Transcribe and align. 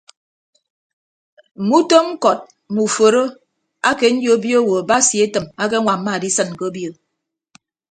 Mme 1.59 1.73
utom 1.79 2.05
ñkọt 2.13 2.39
mme 2.69 2.79
uforo 2.87 3.23
ake 3.89 4.05
nyobio 4.11 4.57
owo 4.63 4.77
basi 4.89 5.15
etịm 5.25 5.45
akeñwamma 5.61 6.11
adisịn 6.17 6.49
ke 6.57 6.63
obio. 6.69 6.91